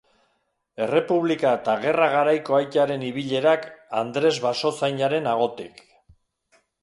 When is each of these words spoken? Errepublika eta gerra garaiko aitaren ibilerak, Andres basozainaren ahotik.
Errepublika 0.85 1.51
eta 1.57 1.75
gerra 1.83 2.07
garaiko 2.13 2.55
aitaren 2.61 3.05
ibilerak, 3.09 3.67
Andres 3.99 4.33
basozainaren 4.49 5.29
ahotik. 5.35 5.85